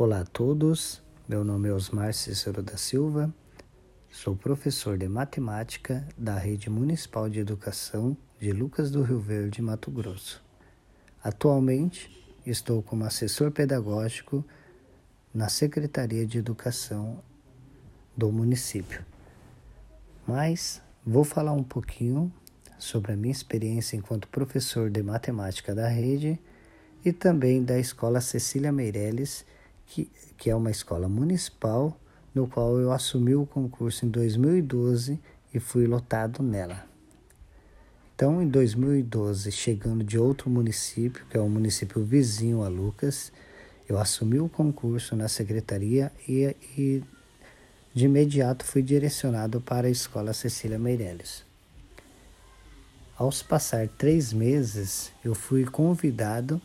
Olá 0.00 0.20
a 0.20 0.24
todos, 0.24 1.02
meu 1.28 1.42
nome 1.42 1.68
é 1.68 1.72
Osmar 1.72 2.14
Cícero 2.14 2.62
da 2.62 2.76
Silva, 2.76 3.34
sou 4.08 4.36
professor 4.36 4.96
de 4.96 5.08
matemática 5.08 6.06
da 6.16 6.38
Rede 6.38 6.70
Municipal 6.70 7.28
de 7.28 7.40
Educação 7.40 8.16
de 8.38 8.52
Lucas 8.52 8.92
do 8.92 9.02
Rio 9.02 9.18
Verde, 9.18 9.60
Mato 9.60 9.90
Grosso. 9.90 10.40
Atualmente 11.20 12.08
estou 12.46 12.80
como 12.80 13.02
assessor 13.02 13.50
pedagógico 13.50 14.44
na 15.34 15.48
Secretaria 15.48 16.24
de 16.24 16.38
Educação 16.38 17.20
do 18.16 18.30
município. 18.30 19.04
Mas 20.24 20.80
vou 21.04 21.24
falar 21.24 21.54
um 21.54 21.64
pouquinho 21.64 22.32
sobre 22.78 23.14
a 23.14 23.16
minha 23.16 23.32
experiência 23.32 23.96
enquanto 23.96 24.28
professor 24.28 24.90
de 24.90 25.02
matemática 25.02 25.74
da 25.74 25.88
rede 25.88 26.40
e 27.04 27.12
também 27.12 27.64
da 27.64 27.80
Escola 27.80 28.20
Cecília 28.20 28.70
Meirelles 28.70 29.44
que, 29.88 30.10
que 30.36 30.50
é 30.50 30.54
uma 30.54 30.70
escola 30.70 31.08
municipal, 31.08 31.98
no 32.34 32.46
qual 32.46 32.78
eu 32.78 32.92
assumi 32.92 33.34
o 33.34 33.46
concurso 33.46 34.06
em 34.06 34.08
2012 34.08 35.18
e 35.52 35.58
fui 35.58 35.86
lotado 35.86 36.42
nela. 36.42 36.86
Então, 38.14 38.42
em 38.42 38.48
2012, 38.48 39.50
chegando 39.50 40.04
de 40.04 40.18
outro 40.18 40.50
município, 40.50 41.24
que 41.30 41.36
é 41.36 41.40
o 41.40 41.48
município 41.48 42.02
vizinho 42.04 42.62
a 42.62 42.68
Lucas, 42.68 43.32
eu 43.88 43.98
assumi 43.98 44.38
o 44.38 44.48
concurso 44.48 45.16
na 45.16 45.28
secretaria 45.28 46.12
e, 46.28 46.54
e 46.76 47.02
de 47.94 48.04
imediato 48.04 48.64
fui 48.64 48.82
direcionado 48.82 49.60
para 49.60 49.86
a 49.86 49.90
Escola 49.90 50.32
Cecília 50.32 50.78
Meirelles. 50.78 51.44
Aos 53.16 53.42
passar 53.42 53.88
três 53.88 54.32
meses, 54.32 55.10
eu 55.24 55.34
fui 55.34 55.64
convidado 55.64 56.60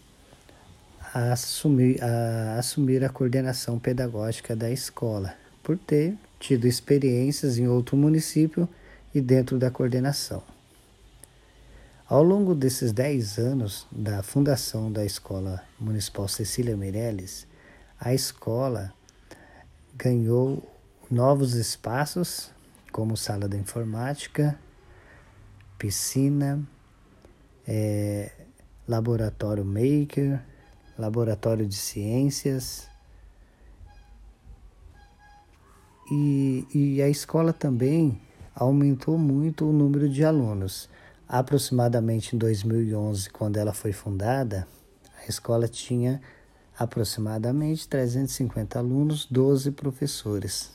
a 1.13 1.31
assumir, 1.33 2.03
a 2.03 2.57
assumir 2.57 3.05
a 3.05 3.09
coordenação 3.09 3.77
pedagógica 3.77 4.55
da 4.55 4.71
escola, 4.71 5.35
por 5.61 5.77
ter 5.77 6.17
tido 6.39 6.65
experiências 6.65 7.59
em 7.59 7.67
outro 7.67 7.95
município 7.95 8.67
e 9.13 9.21
dentro 9.21 9.59
da 9.59 9.69
coordenação. 9.69 10.41
Ao 12.09 12.23
longo 12.23 12.55
desses 12.55 12.91
10 12.91 13.37
anos 13.37 13.87
da 13.91 14.23
fundação 14.23 14.91
da 14.91 15.05
Escola 15.05 15.63
Municipal 15.79 16.27
Cecília 16.27 16.75
Meirelles, 16.75 17.47
a 17.99 18.13
escola 18.13 18.91
ganhou 19.95 20.67
novos 21.09 21.53
espaços, 21.53 22.51
como 22.91 23.15
sala 23.15 23.47
da 23.47 23.55
informática, 23.55 24.59
piscina, 25.77 26.61
é, 27.67 28.31
laboratório 28.87 29.63
maker, 29.63 30.41
laboratório 30.97 31.65
de 31.65 31.75
ciências. 31.75 32.87
E, 36.11 36.67
e 36.73 37.01
a 37.01 37.09
escola 37.09 37.53
também 37.53 38.21
aumentou 38.55 39.17
muito 39.17 39.65
o 39.65 39.73
número 39.73 40.09
de 40.09 40.23
alunos. 40.23 40.89
Aproximadamente 41.27 42.35
em 42.35 42.39
2011, 42.39 43.29
quando 43.29 43.57
ela 43.57 43.73
foi 43.73 43.91
fundada, 43.91 44.67
a 45.25 45.29
escola 45.29 45.67
tinha 45.67 46.21
aproximadamente 46.77 47.87
350 47.87 48.77
alunos, 48.77 49.25
12 49.25 49.71
professores. 49.71 50.71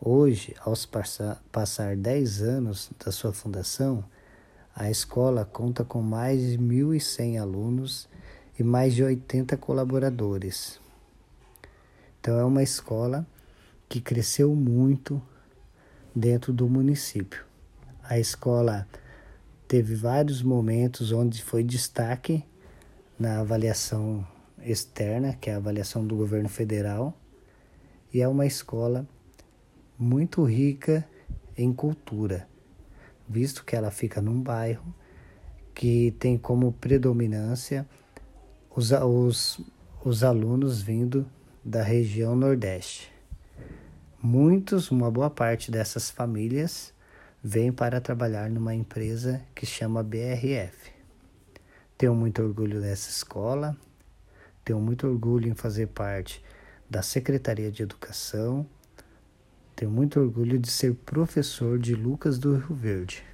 Hoje, 0.00 0.54
passar, 0.90 1.42
passar 1.52 1.96
10 1.96 2.42
anos 2.42 2.90
da 3.04 3.12
sua 3.12 3.32
fundação, 3.32 4.04
a 4.74 4.90
escola 4.90 5.44
conta 5.44 5.84
com 5.84 6.00
mais 6.00 6.40
de 6.40 6.58
1.100 6.58 7.40
alunos 7.40 8.08
e 8.58 8.62
mais 8.62 8.94
de 8.94 9.02
80 9.02 9.56
colaboradores. 9.56 10.80
Então 12.20 12.38
é 12.38 12.44
uma 12.44 12.62
escola 12.62 13.26
que 13.88 14.00
cresceu 14.00 14.54
muito 14.54 15.20
dentro 16.14 16.52
do 16.52 16.68
município. 16.68 17.44
A 18.02 18.18
escola 18.18 18.86
teve 19.66 19.94
vários 19.94 20.42
momentos 20.42 21.12
onde 21.12 21.42
foi 21.42 21.62
destaque 21.62 22.44
na 23.18 23.40
avaliação 23.40 24.26
externa, 24.60 25.34
que 25.34 25.50
é 25.50 25.54
a 25.54 25.56
avaliação 25.56 26.06
do 26.06 26.16
governo 26.16 26.48
federal, 26.48 27.16
e 28.12 28.20
é 28.20 28.28
uma 28.28 28.46
escola 28.46 29.06
muito 29.98 30.44
rica 30.44 31.06
em 31.56 31.72
cultura, 31.72 32.48
visto 33.28 33.64
que 33.64 33.74
ela 33.74 33.90
fica 33.90 34.20
num 34.20 34.40
bairro 34.40 34.94
que 35.74 36.14
tem 36.18 36.36
como 36.36 36.72
predominância 36.72 37.86
os, 38.74 38.90
os, 38.90 39.60
os 40.02 40.24
alunos 40.24 40.80
vindo 40.80 41.26
da 41.64 41.82
região 41.82 42.34
Nordeste. 42.34 43.12
Muitos, 44.22 44.90
uma 44.90 45.10
boa 45.10 45.28
parte 45.28 45.70
dessas 45.70 46.10
famílias 46.10 46.92
vêm 47.42 47.72
para 47.72 48.00
trabalhar 48.00 48.48
numa 48.48 48.74
empresa 48.74 49.42
que 49.54 49.66
chama 49.66 50.02
BRF. 50.02 50.90
Tenho 51.98 52.14
muito 52.14 52.42
orgulho 52.42 52.80
dessa 52.80 53.10
escola, 53.10 53.76
tenho 54.64 54.80
muito 54.80 55.06
orgulho 55.06 55.48
em 55.48 55.54
fazer 55.54 55.88
parte 55.88 56.42
da 56.88 57.02
Secretaria 57.02 57.70
de 57.70 57.82
Educação, 57.82 58.66
tenho 59.76 59.90
muito 59.90 60.20
orgulho 60.20 60.58
de 60.58 60.70
ser 60.70 60.94
professor 60.94 61.78
de 61.78 61.94
Lucas 61.94 62.38
do 62.38 62.56
Rio 62.56 62.74
Verde. 62.74 63.31